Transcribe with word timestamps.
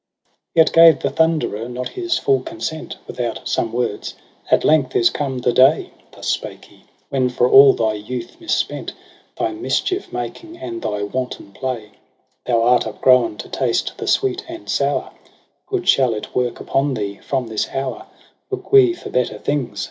Yet 0.55 0.73
gave 0.73 1.01
the 1.01 1.11
Thunderer 1.11 1.69
not 1.69 1.89
his 1.89 2.17
full 2.17 2.41
consent 2.41 2.97
Without 3.05 3.47
some 3.47 3.71
words:' 3.71 4.15
At 4.49 4.65
length 4.65 4.95
is 4.95 5.11
come 5.11 5.37
the 5.37 5.53
day,' 5.53 5.91
Thus 6.11 6.27
spake 6.27 6.65
he,' 6.65 6.85
when 7.11 7.29
for 7.29 7.47
all 7.47 7.73
thy 7.73 7.93
youth 7.93 8.41
misspent. 8.41 8.93
Thy 9.37 9.51
mischief 9.51 10.11
making 10.11 10.57
and 10.57 10.81
thy 10.81 11.03
wanton 11.03 11.51
play 11.51 11.91
Thou 12.47 12.63
art 12.63 12.87
upgrown 12.87 13.37
to 13.37 13.49
taste 13.49 13.95
the 13.99 14.07
sweet 14.07 14.43
and 14.47 14.67
sour: 14.67 15.11
Good 15.67 15.87
shall 15.87 16.15
it 16.15 16.33
work 16.33 16.59
upon 16.59 16.95
thee: 16.95 17.17
from 17.21 17.45
this 17.45 17.69
hour 17.69 18.07
Look 18.49 18.71
we 18.71 18.95
for 18.95 19.11
better 19.11 19.37
things. 19.37 19.79